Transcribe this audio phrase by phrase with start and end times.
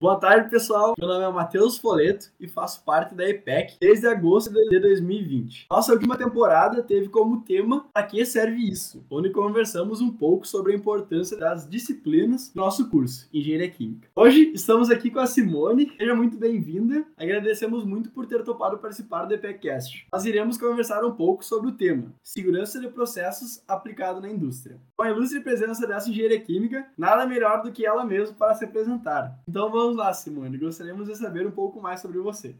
[0.00, 0.94] Boa tarde, pessoal.
[0.96, 5.66] Meu nome é Matheus Foleto e faço parte da EPEC desde agosto de 2020.
[5.68, 9.04] Nossa última temporada teve como tema A que serve isso?
[9.10, 14.08] Onde conversamos um pouco sobre a importância das disciplinas do nosso curso, Engenharia Química.
[14.14, 15.92] Hoje estamos aqui com a Simone.
[15.98, 17.04] Seja muito bem-vinda.
[17.16, 20.06] Agradecemos muito por ter topado participar do EPECast.
[20.12, 24.78] Nós iremos conversar um pouco sobre o tema Segurança de processos aplicado na indústria.
[24.96, 28.64] Com a ilustre presença dessa engenharia química, nada melhor do que ela mesma para se
[28.64, 29.36] apresentar.
[29.48, 30.58] Então vamos Vamos lá, Simone.
[30.58, 32.54] Gostaríamos de saber um pouco mais sobre você.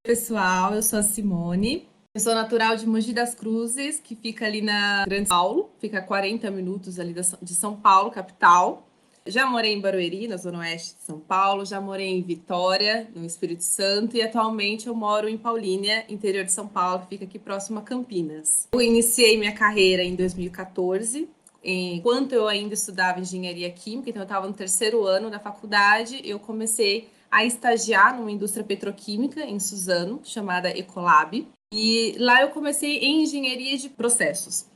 [0.00, 1.88] Pessoal, eu sou a Simone.
[2.14, 6.02] Eu sou natural de Mogi das Cruzes, que fica ali na Grande Paulo, fica a
[6.02, 8.86] 40 minutos ali de São Paulo, capital.
[9.26, 13.26] Já morei em Barueri, na zona oeste de São Paulo, já morei em Vitória, no
[13.26, 17.40] Espírito Santo, e atualmente eu moro em Paulínia, interior de São Paulo, que fica aqui
[17.40, 18.68] próximo a Campinas.
[18.70, 21.28] Eu iniciei minha carreira em 2014
[21.72, 26.38] enquanto eu ainda estudava engenharia química, então eu estava no terceiro ano da faculdade, eu
[26.38, 31.46] comecei a estagiar numa indústria petroquímica em Suzano, chamada Ecolab.
[31.72, 34.66] E lá eu comecei em engenharia de processos.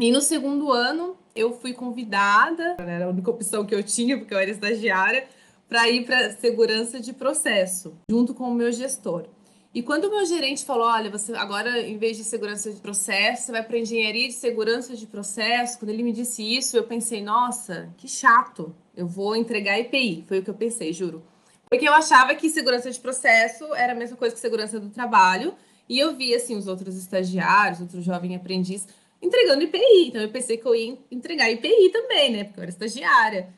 [0.00, 4.34] E no segundo ano eu fui convidada, era a única opção que eu tinha, porque
[4.34, 5.28] eu era estagiária,
[5.68, 9.26] para ir para segurança de processo, junto com o meu gestor.
[9.72, 13.44] E quando o meu gerente falou, olha, você agora, em vez de segurança de processo,
[13.44, 17.22] você vai para engenharia de segurança de processo, quando ele me disse isso, eu pensei,
[17.22, 20.24] nossa, que chato, eu vou entregar EPI.
[20.26, 21.22] Foi o que eu pensei, juro.
[21.68, 25.54] Porque eu achava que segurança de processo era a mesma coisa que segurança do trabalho,
[25.88, 28.88] e eu via, assim, os outros estagiários, outros jovens aprendizes,
[29.22, 30.08] entregando IPI.
[30.08, 32.44] Então, eu pensei que eu ia entregar IPI também, né?
[32.44, 33.54] Porque eu era estagiária.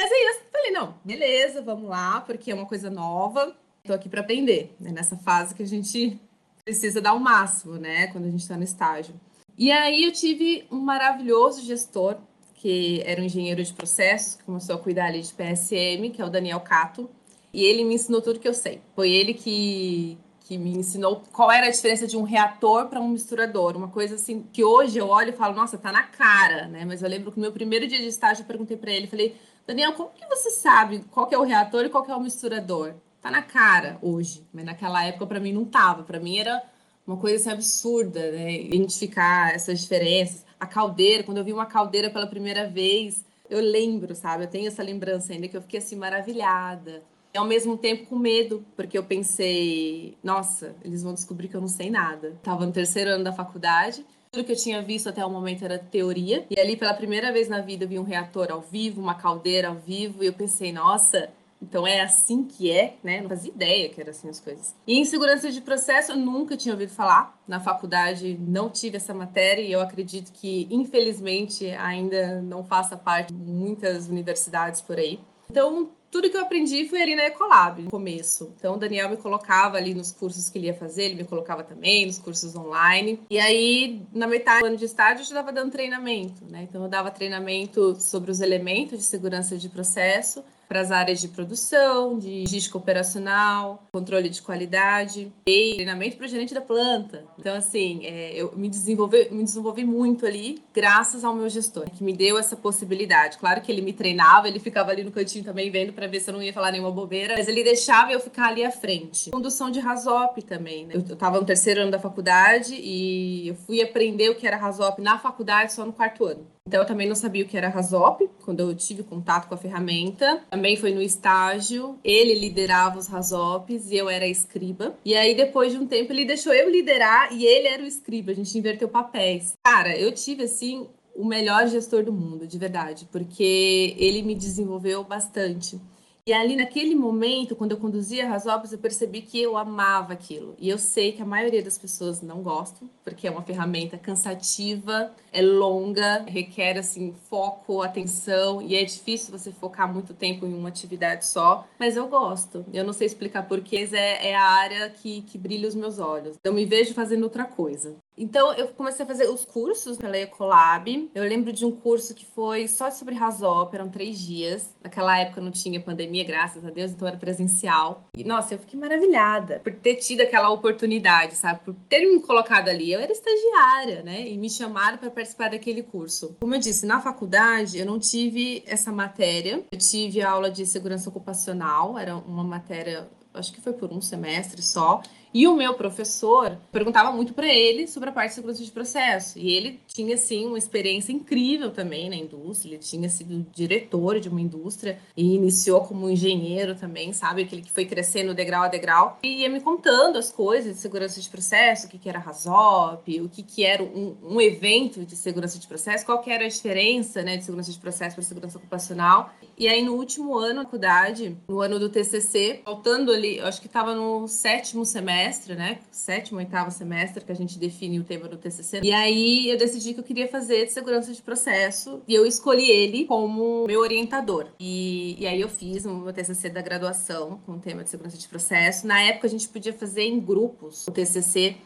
[0.00, 4.08] Mas aí eu falei, não, beleza, vamos lá, porque é uma coisa nova Estou aqui
[4.08, 4.92] para aprender, né?
[4.92, 6.18] nessa fase que a gente
[6.64, 8.06] precisa dar o máximo, né?
[8.06, 9.14] Quando a gente está no estágio.
[9.58, 12.16] E aí eu tive um maravilhoso gestor,
[12.54, 16.24] que era um engenheiro de processos, que começou a cuidar ali de PSM, que é
[16.24, 17.10] o Daniel Cato.
[17.52, 18.80] E ele me ensinou tudo que eu sei.
[18.96, 23.08] Foi ele que, que me ensinou qual era a diferença de um reator para um
[23.08, 23.76] misturador.
[23.76, 26.86] Uma coisa assim que hoje eu olho e falo, nossa, tá na cara, né?
[26.86, 29.36] Mas eu lembro que no meu primeiro dia de estágio eu perguntei para ele, falei,
[29.66, 32.94] Daniel, como que você sabe qual é o reator e qual é o misturador?
[33.24, 36.02] Tá na cara hoje, mas naquela época para mim não tava.
[36.02, 36.62] Para mim era
[37.06, 38.60] uma coisa assim, absurda, né?
[38.60, 40.44] Identificar essas diferenças.
[40.60, 44.44] A caldeira, quando eu vi uma caldeira pela primeira vez, eu lembro, sabe?
[44.44, 47.02] Eu tenho essa lembrança ainda que eu fiquei assim maravilhada.
[47.32, 51.62] E ao mesmo tempo com medo, porque eu pensei, nossa, eles vão descobrir que eu
[51.62, 52.38] não sei nada.
[52.42, 55.78] Tava no terceiro ano da faculdade, tudo que eu tinha visto até o momento era
[55.78, 56.44] teoria.
[56.50, 59.68] E ali, pela primeira vez na vida, eu vi um reator ao vivo, uma caldeira
[59.68, 61.30] ao vivo, e eu pensei, nossa,
[61.64, 63.20] então é assim que é, né?
[63.20, 64.74] Não fazia ideia que era assim as coisas.
[64.86, 67.38] E em segurança de processo eu nunca tinha ouvido falar.
[67.48, 73.32] Na faculdade não tive essa matéria e eu acredito que infelizmente ainda não faça parte
[73.32, 75.18] de muitas universidades por aí.
[75.50, 78.54] Então tudo que eu aprendi foi ali na Ecolab, no começo.
[78.56, 81.64] Então, o Daniel me colocava ali nos cursos que ele ia fazer, ele me colocava
[81.64, 83.18] também nos cursos online.
[83.28, 86.68] E aí, na metade do ano de estágio, eu estava dando treinamento, né?
[86.70, 91.28] Então, eu dava treinamento sobre os elementos de segurança de processo, para as áreas de
[91.28, 97.24] produção, de logística operacional, controle de qualidade e treinamento para o gerente da planta.
[97.38, 102.02] Então, assim, é, eu me desenvolvi, me desenvolvi muito ali graças ao meu gestor, que
[102.02, 103.38] me deu essa possibilidade.
[103.38, 106.28] Claro que ele me treinava, ele ficava ali no cantinho também vendo para ver se
[106.28, 109.30] eu não ia falar nenhuma bobeira, mas ele deixava eu ficar ali à frente.
[109.30, 110.94] Condução de Rasop também, né?
[110.96, 115.00] Eu estava no terceiro ano da faculdade e eu fui aprender o que era Rasop
[115.00, 116.44] na faculdade só no quarto ano.
[116.66, 119.58] Então, eu também não sabia o que era Rasop, quando eu tive contato com a
[119.58, 120.42] ferramenta.
[120.48, 121.98] Também foi no estágio.
[122.02, 124.96] Ele liderava os Rasops e eu era escriba.
[125.04, 128.32] E aí, depois de um tempo, ele deixou eu liderar e ele era o escriba.
[128.32, 129.52] A gente inverteu papéis.
[129.62, 135.04] Cara, eu tive, assim, o melhor gestor do mundo, de verdade, porque ele me desenvolveu
[135.04, 135.78] bastante.
[136.26, 140.56] E ali naquele momento, quando eu conduzia obras, eu percebi que eu amava aquilo.
[140.58, 145.14] E eu sei que a maioria das pessoas não gostam, porque é uma ferramenta cansativa,
[145.30, 150.70] é longa, requer assim foco, atenção e é difícil você focar muito tempo em uma
[150.70, 151.68] atividade só.
[151.78, 152.64] Mas eu gosto.
[152.72, 155.98] Eu não sei explicar porquê, mas é, é a área que, que brilha os meus
[155.98, 156.36] olhos.
[156.42, 157.96] Eu me vejo fazendo outra coisa.
[158.16, 161.10] Então, eu comecei a fazer os cursos pela Ecolab.
[161.14, 164.72] Eu lembro de um curso que foi só sobre Rasop, eram três dias.
[164.82, 168.08] Naquela época não tinha pandemia, graças a Deus, então era presencial.
[168.16, 171.60] E, nossa, eu fiquei maravilhada por ter tido aquela oportunidade, sabe?
[171.64, 172.92] Por ter me colocado ali.
[172.92, 174.28] Eu era estagiária, né?
[174.28, 176.36] E me chamaram para participar daquele curso.
[176.40, 179.64] Como eu disse, na faculdade eu não tive essa matéria.
[179.72, 184.62] Eu tive aula de segurança ocupacional, era uma matéria, acho que foi por um semestre
[184.62, 185.02] só
[185.34, 189.36] E o meu professor perguntava muito para ele sobre a parte de segurança de processo.
[189.36, 192.74] E ele tinha, assim, uma experiência incrível também na indústria.
[192.74, 197.42] Ele tinha sido diretor de uma indústria e iniciou como engenheiro também, sabe?
[197.42, 199.18] Aquele que foi crescendo degrau a degrau.
[199.24, 203.20] E ia me contando as coisas de segurança de processo, o que, que era RASOP,
[203.20, 206.48] o que, que era um, um evento de segurança de processo, qual que era a
[206.48, 209.32] diferença né, de segurança de processo para segurança ocupacional.
[209.58, 213.60] E aí, no último ano da faculdade, no ano do TCC, faltando ali, eu acho
[213.60, 215.78] que estava no sétimo semestre, né?
[215.90, 218.80] Sétimo, oitavo semestre, que a gente define o tema do TCC.
[218.82, 222.70] E aí, eu decidi que eu queria fazer de segurança de processo e eu escolhi
[222.70, 224.46] ele como meu orientador.
[224.58, 228.16] E, e aí, eu fiz o meu TCC da graduação com o tema de segurança
[228.16, 228.86] de processo.
[228.86, 231.56] Na época, a gente podia fazer em grupos o TCC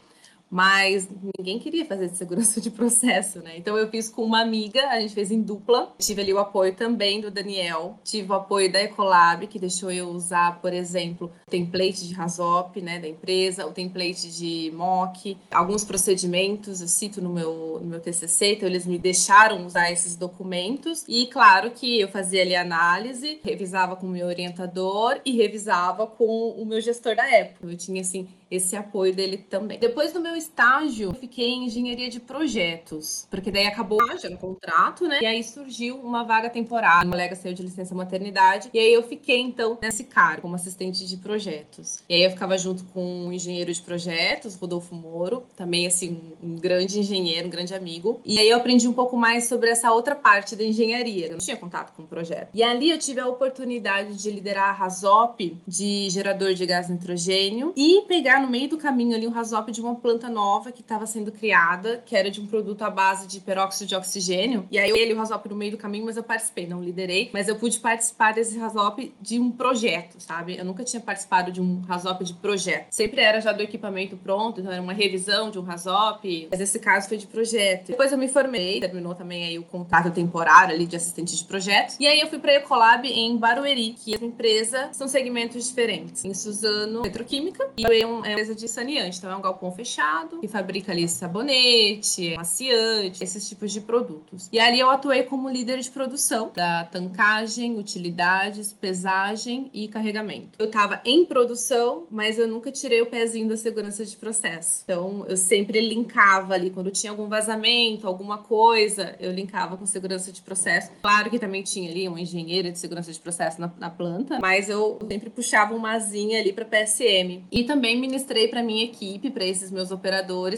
[0.51, 1.09] mas
[1.39, 3.57] ninguém queria fazer de segurança de processo, né?
[3.57, 5.93] Então eu fiz com uma amiga, a gente fez em dupla.
[5.99, 10.09] Tive ali o apoio também do Daniel, tive o apoio da Ecolab, que deixou eu
[10.09, 15.85] usar, por exemplo, o template de Rasop, né, da empresa, o template de MOC, alguns
[15.85, 21.05] procedimentos, eu cito no meu, no meu TCC, então eles me deixaram usar esses documentos.
[21.09, 26.51] E claro que eu fazia ali análise, revisava com o meu orientador e revisava com
[26.51, 27.67] o meu gestor da época.
[27.67, 29.79] Eu tinha, assim, esse apoio dele também.
[29.79, 34.39] Depois do meu estágio, eu fiquei em engenharia de projetos, porque daí acabou já no
[34.39, 35.19] contrato, né?
[35.21, 37.05] E aí surgiu uma vaga temporária.
[37.05, 41.07] Uma colega saiu de licença maternidade, e aí eu fiquei então nesse cargo como assistente
[41.07, 42.03] de projetos.
[42.09, 46.57] E aí eu ficava junto com um engenheiro de projetos, Rodolfo Moro, também assim um
[46.57, 48.21] grande engenheiro, um grande amigo.
[48.25, 51.27] E aí eu aprendi um pouco mais sobre essa outra parte da engenharia.
[51.27, 52.51] Eu não tinha contato com o projeto.
[52.55, 57.73] E ali eu tive a oportunidade de liderar a Rasop de gerador de gás nitrogênio
[57.77, 61.07] e pegar no meio do caminho ali um rasop de uma planta nova que estava
[61.07, 64.67] sendo criada, que era de um produto à base de peróxido de oxigênio.
[64.71, 67.49] E aí ele o rasop no meio do caminho, mas eu participei, não liderei, mas
[67.49, 70.57] eu pude participar desse rasop de um projeto, sabe?
[70.57, 72.87] Eu nunca tinha participado de um rasop de projeto.
[72.91, 76.79] Sempre era já do equipamento pronto, então era uma revisão de um rasop, mas esse
[76.79, 77.89] caso foi de projeto.
[77.89, 81.97] Depois eu me formei, terminou também aí o contrato temporário ali de assistente de projetos.
[81.99, 85.67] E aí eu fui para a Ecolab em Barueri, que é uma empresa, são segmentos
[85.69, 86.25] diferentes.
[86.25, 90.18] Em Suzano, Petroquímica, e eu é uma empresa de saneante, então é um galpão fechado
[90.41, 94.49] que fabrica ali sabonete, maciante, esses tipos de produtos.
[94.53, 100.59] E ali eu atuei como líder de produção da tancagem, utilidades, pesagem e carregamento.
[100.59, 104.83] Eu estava em produção, mas eu nunca tirei o pezinho da segurança de processo.
[104.85, 110.33] Então eu sempre linkava ali quando tinha algum vazamento, alguma coisa, eu linkava com segurança
[110.33, 110.91] de processo.
[111.01, 114.69] Claro que também tinha ali uma engenheira de segurança de processo na, na planta, mas
[114.69, 117.45] eu sempre puxava uma asinha ali para PSM.
[117.51, 120.08] E também ministrei para minha equipe, para esses meus operadores,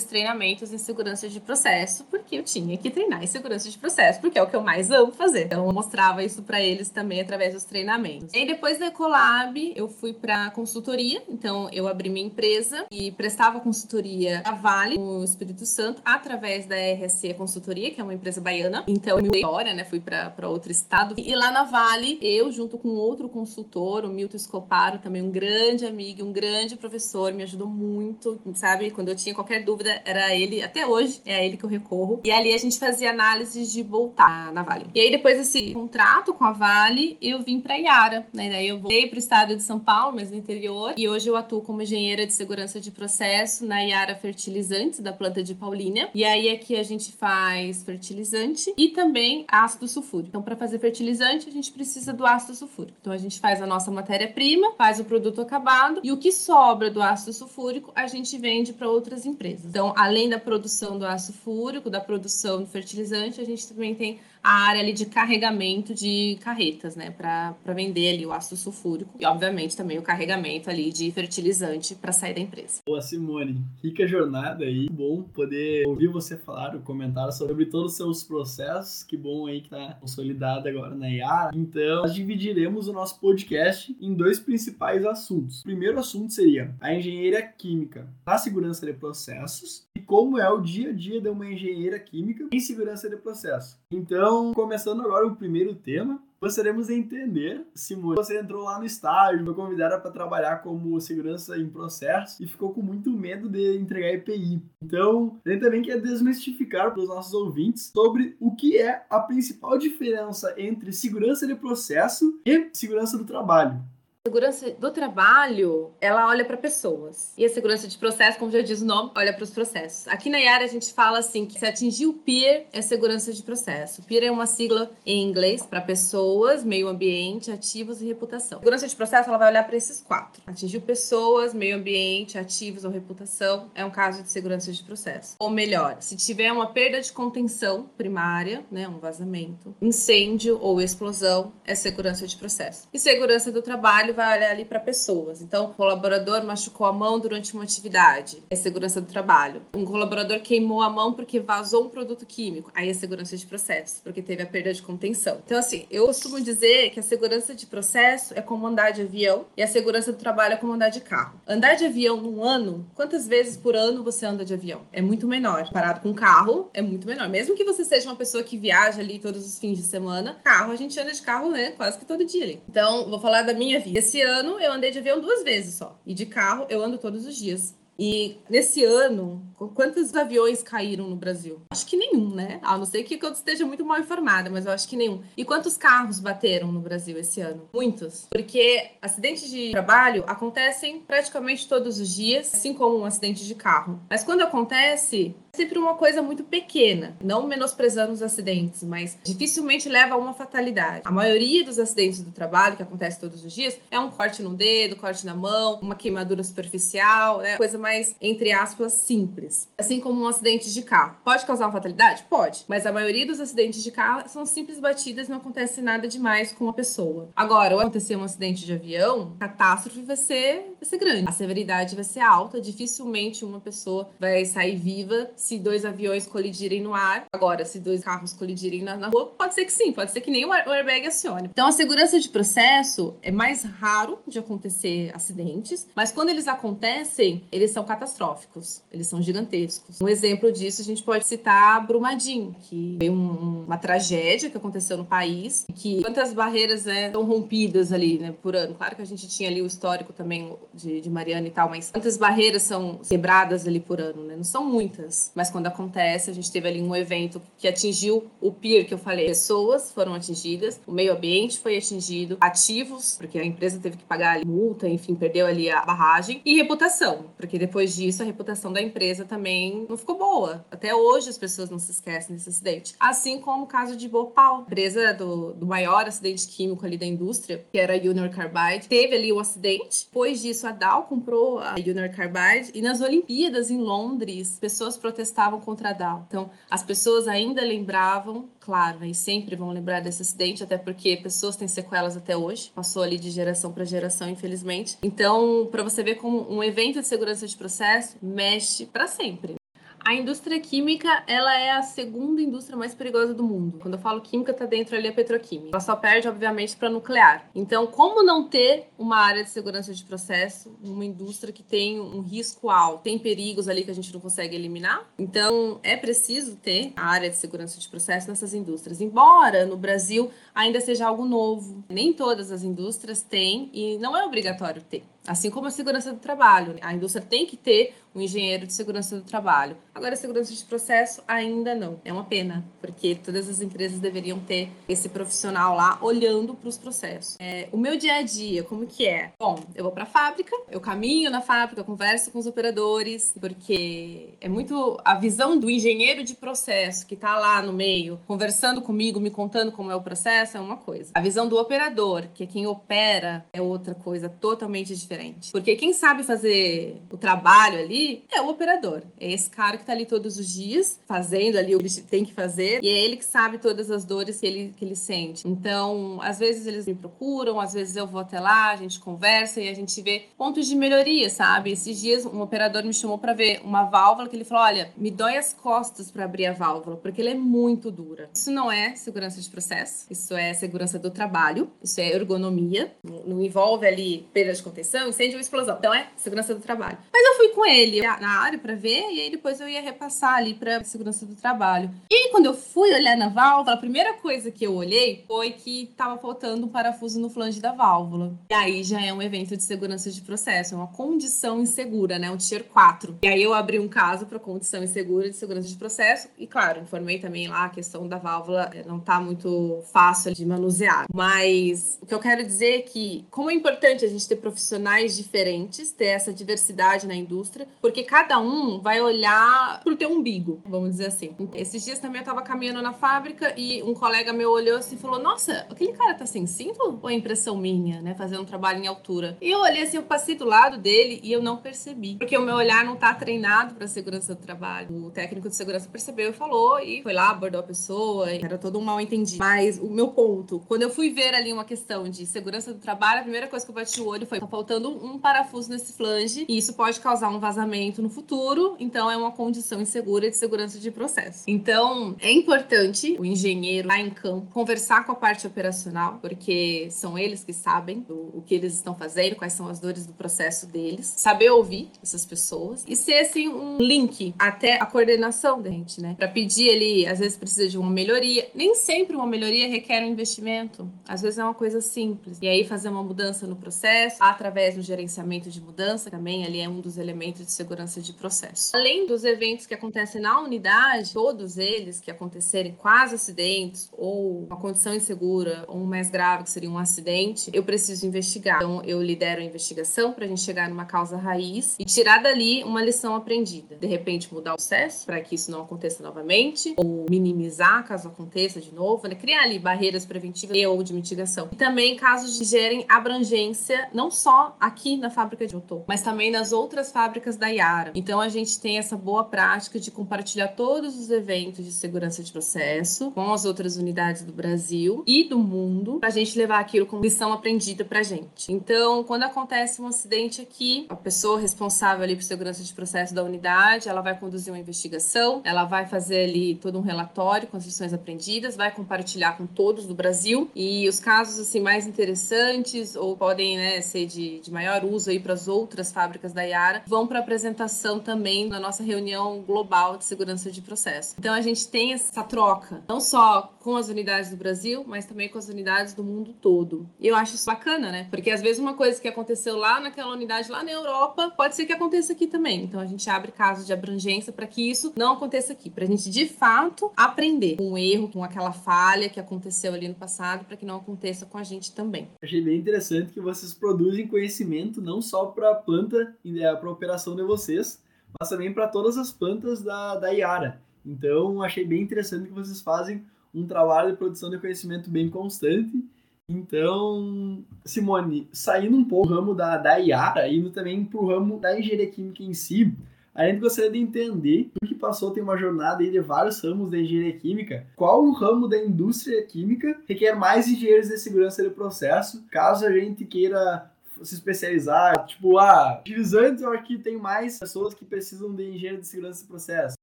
[0.09, 4.39] treinamentos em segurança de processo, porque eu tinha que treinar em segurança de processo, porque
[4.39, 5.47] é o que eu mais amo fazer.
[5.47, 8.33] Então eu mostrava isso para eles também através dos treinamentos.
[8.33, 13.61] E depois da Ecolab, eu fui para consultoria, então eu abri minha empresa e prestava
[13.61, 18.85] consultoria a Vale, no Espírito Santo, através da RSC Consultoria, que é uma empresa baiana.
[18.87, 21.15] Então eu mudei história, né, fui para outro estado.
[21.17, 25.87] E lá na Vale, eu junto com outro consultor, o Milton Scoparo, também um grande
[25.87, 28.91] amigo, um grande professor, me ajudou muito, sabe?
[28.91, 32.21] Quando eu tinha qualquer dúvida, era ele, até hoje, é a ele que eu recorro.
[32.25, 34.87] E ali a gente fazia análises de voltar na Vale.
[34.95, 38.51] E aí, depois desse contrato com a Vale, eu vim para Iara, né?
[38.51, 40.95] Daí eu voltei para o estado de São Paulo, mas no interior.
[40.97, 45.43] E hoje eu atuo como engenheira de segurança de processo na Iara Fertilizantes, da planta
[45.43, 46.11] de Paulínia.
[46.15, 50.29] E aí aqui a gente faz fertilizante e também ácido sulfúrico.
[50.29, 52.99] Então, para fazer fertilizante, a gente precisa do ácido sulfúrico.
[53.01, 56.91] Então, a gente faz a nossa matéria-prima, faz o produto acabado e o que sobra
[56.91, 59.30] do ácido sulfúrico a gente vende para outras empresas.
[59.69, 64.21] Então, além da produção do ácido fúrico, da produção do fertilizante, a gente também tem
[64.43, 69.25] a área ali de carregamento de carretas, né, para vender ali o ácido sulfúrico e,
[69.25, 72.81] obviamente, também o carregamento ali de fertilizante para sair da empresa.
[72.87, 78.23] Boa, Simone, rica jornada aí, bom poder ouvir você falar, comentar sobre todos os seus
[78.23, 81.51] processos, que bom aí que tá consolidado agora na IA.
[81.55, 85.61] Então, nós dividiremos o nosso podcast em dois principais assuntos.
[85.61, 90.61] O primeiro assunto seria a engenharia química na segurança de processos e como é o
[90.61, 93.79] dia a dia de uma engenheira química em segurança de processos.
[93.93, 98.85] Então, então, começando agora o primeiro tema, gostaríamos de entender, Simone, você entrou lá no
[98.85, 103.77] estágio, foi convidada para trabalhar como segurança em processo e ficou com muito medo de
[103.77, 104.63] entregar EPI.
[104.81, 109.19] Então, a gente também quer desmistificar para os nossos ouvintes sobre o que é a
[109.19, 113.83] principal diferença entre segurança de processo e segurança do trabalho.
[114.27, 117.33] Segurança do trabalho, ela olha para pessoas.
[117.39, 120.07] E a segurança de processo, como já diz o nome, olha para os processos.
[120.09, 123.43] Aqui na IAR a gente fala assim que se atingir o PEER é segurança de
[123.43, 124.03] processo.
[124.03, 128.59] PEER é uma sigla em inglês para pessoas, meio ambiente, ativos e reputação.
[128.59, 130.43] Segurança de processo ela vai olhar para esses quatro.
[130.47, 135.37] Atingiu pessoas, meio ambiente, ativos ou reputação é um caso de segurança de processo.
[135.39, 141.55] Ou melhor, se tiver uma perda de contenção primária, né, um vazamento, incêndio ou explosão,
[141.65, 142.87] é segurança de processo.
[142.93, 145.41] E segurança do trabalho vai olhar ali para pessoas.
[145.41, 149.63] Então, o colaborador machucou a mão durante uma atividade, é segurança do trabalho.
[149.75, 154.01] Um colaborador queimou a mão porque vazou um produto químico, aí é segurança de processo,
[154.03, 155.41] porque teve a perda de contenção.
[155.45, 159.47] Então, assim, eu costumo dizer que a segurança de processo é como andar de avião
[159.57, 161.41] e a segurança do trabalho é como andar de carro.
[161.47, 164.83] Andar de avião num ano, quantas vezes por ano você anda de avião?
[164.93, 165.71] É muito menor.
[165.71, 167.29] Parado com carro, é muito menor.
[167.29, 170.73] Mesmo que você seja uma pessoa que viaja ali todos os fins de semana, carro,
[170.73, 171.73] a gente anda de carro, né?
[171.73, 172.61] Quase que todo dia.
[172.69, 174.00] Então, vou falar da minha vida.
[174.01, 176.01] Esse ano eu andei de avião duas vezes só.
[176.07, 177.75] E de carro eu ando todos os dias.
[177.99, 181.61] E nesse ano, quantos aviões caíram no Brasil?
[181.71, 182.59] Acho que nenhum, né?
[182.63, 185.23] A não ser que eu esteja muito mal informada, mas eu acho que nenhum.
[185.37, 187.69] E quantos carros bateram no Brasil esse ano?
[187.75, 188.27] Muitos.
[188.31, 194.01] Porque acidentes de trabalho acontecem praticamente todos os dias, assim como um acidente de carro.
[194.09, 200.15] Mas quando acontece, sempre uma coisa muito pequena, não menosprezando os acidentes, mas dificilmente leva
[200.15, 201.03] a uma fatalidade.
[201.05, 204.55] A maioria dos acidentes do trabalho que acontece todos os dias é um corte no
[204.55, 207.57] dedo, corte na mão, uma queimadura superficial, né?
[207.57, 209.69] Coisa mais entre aspas, simples.
[209.79, 211.17] Assim como um acidente de carro.
[211.25, 212.25] Pode causar uma fatalidade?
[212.29, 212.65] Pode.
[212.69, 216.69] Mas a maioria dos acidentes de carro são simples batidas não acontece nada demais com
[216.69, 217.29] a pessoa.
[217.35, 221.29] Agora, ou acontecer um acidente de avião, catástrofe vai ser, vai ser grande.
[221.29, 222.61] A severidade vai ser alta.
[222.61, 227.27] Dificilmente uma pessoa vai sair viva se dois aviões colidirem no ar.
[227.33, 229.93] Agora, se dois carros colidirem na, na rua, pode ser que sim.
[229.93, 231.49] Pode ser que nem o airbag acione.
[231.51, 237.45] Então, a segurança de processo é mais raro de acontecer acidentes, mas quando eles acontecem,
[237.53, 240.01] eles são catastróficos, eles são gigantescos.
[240.01, 244.97] Um exemplo disso a gente pode citar Brumadinho, que foi um, uma tragédia que aconteceu
[244.97, 248.75] no país, que quantas barreiras né, rompidas ali né, por ano.
[248.75, 251.91] Claro que a gente tinha ali o histórico também de, de Mariana e tal, mas
[251.91, 254.37] quantas barreiras são quebradas ali por ano, né?
[254.37, 258.53] Não são muitas, mas quando acontece, a gente teve ali um evento que atingiu o
[258.53, 259.27] PIR que eu falei.
[259.27, 264.45] Pessoas foram atingidas, o meio ambiente foi atingido, ativos, porque a empresa teve que pagar
[264.45, 269.25] multa, enfim, perdeu ali a barragem, e reputação, porque depois disso a reputação da empresa
[269.25, 270.65] também não ficou boa.
[270.71, 272.95] Até hoje as pessoas não se esquecem desse acidente.
[272.99, 277.65] Assim como o caso de Bhopal, empresa do, do maior acidente químico ali da indústria,
[277.71, 280.07] que era a Union Carbide, teve ali um acidente.
[280.07, 285.61] Depois disso a Dow comprou a Union Carbide e nas Olimpíadas em Londres, pessoas protestavam
[285.61, 286.25] contra a Dow.
[286.29, 291.57] Então as pessoas ainda lembravam claro, e sempre vão lembrar desse acidente, até porque pessoas
[291.57, 294.97] têm sequelas até hoje, passou ali de geração para geração, infelizmente.
[295.03, 299.60] Então, para você ver como um evento de segurança de processo mexe para sempre.
[300.03, 303.79] A indústria química, ela é a segunda indústria mais perigosa do mundo.
[303.79, 305.71] Quando eu falo química, tá dentro ali a petroquímica.
[305.73, 307.49] Ela só perde, obviamente, para nuclear.
[307.55, 312.21] Então, como não ter uma área de segurança de processo, uma indústria que tem um
[312.21, 315.07] risco alto, tem perigos ali que a gente não consegue eliminar?
[315.19, 319.01] Então, é preciso ter a área de segurança de processo nessas indústrias.
[319.01, 324.25] Embora no Brasil ainda seja algo novo, nem todas as indústrias têm e não é
[324.25, 325.05] obrigatório ter.
[325.27, 326.77] Assim como a segurança do trabalho.
[326.81, 329.77] A indústria tem que ter um engenheiro de segurança do trabalho.
[329.95, 332.01] Agora, a segurança de processo ainda não.
[332.05, 336.77] É uma pena, porque todas as empresas deveriam ter esse profissional lá olhando para os
[336.77, 337.37] processos.
[337.39, 339.33] É, o meu dia a dia, como que é?
[339.39, 344.31] Bom, eu vou para a fábrica, eu caminho na fábrica, converso com os operadores, porque
[344.41, 349.21] é muito a visão do engenheiro de processo que está lá no meio, conversando comigo,
[349.21, 351.13] me contando como é o processo, é uma coisa.
[351.15, 355.51] A visão do operador, que é quem opera, é outra coisa totalmente diferente diferente.
[355.51, 359.03] Porque quem sabe fazer o trabalho ali é o operador.
[359.19, 362.33] É esse cara que tá ali todos os dias, fazendo ali o que tem que
[362.33, 365.47] fazer, e é ele que sabe todas as dores que ele, que ele sente.
[365.49, 369.61] Então, às vezes eles me procuram, às vezes eu vou até lá, a gente conversa
[369.61, 371.73] e a gente vê pontos de melhoria, sabe?
[371.73, 375.11] Esses dias um operador me chamou para ver uma válvula que ele falou: olha, me
[375.11, 378.31] dói as costas para abrir a válvula, porque ela é muito dura.
[378.33, 383.43] Isso não é segurança de processo, isso é segurança do trabalho, isso é ergonomia, não
[383.43, 385.77] envolve ali perda de contenção combustão, incêndio ou explosão.
[385.79, 386.99] Então é segurança do trabalho.
[387.13, 390.35] Mas eu fui com ele na área para ver e aí depois eu ia repassar
[390.35, 391.91] ali para segurança do trabalho.
[392.11, 395.53] E aí, quando eu fui olhar na válvula, a primeira coisa que eu olhei foi
[395.53, 398.35] que estava faltando um parafuso no flange da válvula.
[398.51, 402.31] E aí já é um evento de segurança de processo, é uma condição insegura, né?
[402.31, 403.19] Um tier 4.
[403.23, 406.81] E aí eu abri um caso para condição insegura de segurança de processo e claro,
[406.81, 411.07] informei também lá a questão da válvula não tá muito fácil de manusear.
[411.13, 414.90] Mas o que eu quero dizer é que como é importante a gente ter profissionais
[415.17, 420.91] diferentes, ter essa diversidade na indústria, porque cada um vai olhar pro teu umbigo, vamos
[420.91, 421.35] dizer assim.
[421.55, 424.99] Esses dias também eu tava caminhando na fábrica e um colega meu olhou assim e
[424.99, 426.99] falou: Nossa, aquele cara tá sem cinto?
[427.03, 428.15] Ou é impressão minha, né?
[428.15, 429.37] Fazendo um trabalho em altura.
[429.41, 432.17] E eu olhei assim, eu passei do lado dele e eu não percebi.
[432.17, 435.07] Porque o meu olhar não tá treinado pra segurança do trabalho.
[435.07, 438.31] O técnico de segurança percebeu e falou e foi lá, abordou a pessoa.
[438.31, 439.39] era todo um mal entendido.
[439.39, 443.21] Mas o meu ponto, quando eu fui ver ali uma questão de segurança do trabalho,
[443.21, 446.45] a primeira coisa que eu bati o olho foi: tá faltando um parafuso nesse flange
[446.49, 448.77] e isso pode causar um vazamento no futuro.
[448.79, 451.45] Então é uma condição insegura de segurança de processo.
[451.47, 457.19] Então é importante o engenheiro lá em campo conversar com a parte operacional, porque são
[457.19, 460.67] eles que sabem o, o que eles estão fazendo, quais são as dores do processo
[460.67, 466.01] deles, saber ouvir essas pessoas e ser assim um link até a coordenação da gente,
[466.01, 466.15] né?
[466.17, 468.49] Para pedir ele, às vezes precisa de uma melhoria.
[468.55, 470.91] Nem sempre uma melhoria requer um investimento.
[471.09, 472.39] Às vezes é uma coisa simples.
[472.41, 476.69] E aí fazer uma mudança no processo através do gerenciamento de mudança também ali é
[476.69, 478.75] um dos elementos de segurança de processo.
[478.75, 484.57] Além dos eventos que acontecem na unidade, todos eles que acontecerem quase acidentes ou uma
[484.57, 488.57] condição insegura ou um mais grave que seria um acidente, eu preciso investigar.
[488.57, 492.63] Então eu lidero a investigação para a gente chegar numa causa raiz e tirar dali
[492.65, 493.77] uma lição aprendida.
[493.77, 498.61] De repente mudar o processo para que isso não aconteça novamente ou minimizar caso aconteça
[498.61, 499.15] de novo, né?
[499.15, 501.49] criar ali barreiras preventivas e ou de mitigação.
[501.53, 506.31] E também casos de gerem abrangência não só aqui na fábrica de Otô, mas também
[506.31, 507.93] nas outras fábricas da Yara.
[507.95, 512.31] Então a gente tem essa boa prática de compartilhar todos os eventos de segurança de
[512.31, 516.87] processo com as outras unidades do Brasil e do mundo, para a gente levar aquilo
[516.87, 518.53] como lição aprendida para gente.
[518.53, 523.23] Então, quando acontece um acidente aqui, a pessoa responsável ali por segurança de processo da
[523.25, 527.65] unidade, ela vai conduzir uma investigação, ela vai fazer ali todo um relatório com as
[527.65, 533.17] lições aprendidas, vai compartilhar com todos do Brasil e os casos assim mais interessantes ou
[533.17, 537.07] podem né, ser de, de maior uso aí para as outras fábricas da Yara vão
[537.07, 541.15] para apresentação também na nossa reunião global de segurança de processo.
[541.19, 545.29] Então a gente tem essa troca, não só com as unidades do Brasil, mas também
[545.29, 546.89] com as unidades do mundo todo.
[546.99, 548.09] E eu acho isso bacana, né?
[548.11, 551.67] Porque às vezes uma coisa que aconteceu lá naquela unidade lá na Europa pode ser
[551.67, 552.65] que aconteça aqui também.
[552.65, 555.87] Então a gente abre casos de abrangência para que isso não aconteça aqui, para a
[555.87, 560.45] gente de fato aprender com o erro, com aquela falha que aconteceu ali no passado,
[560.45, 562.09] para que não aconteça com a gente também.
[562.23, 564.40] Achei bem interessante que vocês produzem conhecimento
[564.81, 567.83] não só para a planta e para a operação de vocês,
[568.19, 570.61] mas também para todas as plantas da, da Iara.
[570.85, 575.85] Então, achei bem interessante que vocês fazem um trabalho de produção de conhecimento bem constante.
[576.29, 581.39] Então, Simone, saindo um pouco do ramo da, da Iara, indo também para o ramo
[581.39, 582.73] da engenharia química em si,
[583.15, 586.79] a gente gostaria de entender, o que passou tem uma jornada de vários ramos da
[586.79, 592.25] engenharia química, qual o ramo da indústria química requer mais engenheiros de segurança de processo,
[592.31, 593.70] caso a gente queira
[594.05, 599.23] se especializar, tipo, ah, eu aqui tem mais pessoas que precisam de engenheiro de segurança
[599.23, 599.75] de processo.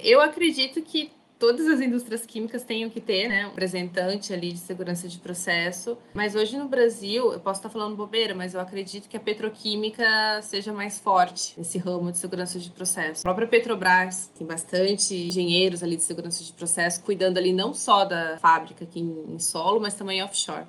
[0.00, 4.58] Eu acredito que todas as indústrias químicas tenham que ter, né, um representante ali de
[4.58, 5.96] segurança de processo.
[6.12, 10.04] Mas hoje no Brasil, eu posso estar falando bobeira, mas eu acredito que a petroquímica
[10.42, 13.22] seja mais forte nesse ramo de segurança de processo.
[13.22, 18.04] A própria Petrobras tem bastante engenheiros ali de segurança de processo cuidando ali não só
[18.04, 20.66] da fábrica aqui em solo, mas também offshore